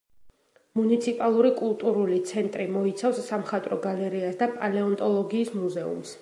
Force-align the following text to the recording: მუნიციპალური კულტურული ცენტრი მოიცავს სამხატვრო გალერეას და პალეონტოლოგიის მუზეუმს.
მუნიციპალური 0.77 1.51
კულტურული 1.59 2.17
ცენტრი 2.29 2.65
მოიცავს 2.79 3.21
სამხატვრო 3.27 3.79
გალერეას 3.85 4.41
და 4.41 4.49
პალეონტოლოგიის 4.57 5.55
მუზეუმს. 5.61 6.17